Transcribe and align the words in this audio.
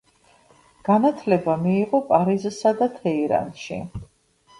განათლება 0.87 1.57
მიიღო 1.65 1.99
პარიზსა 2.07 2.73
და 2.81 2.87
თეირანში. 2.95 3.79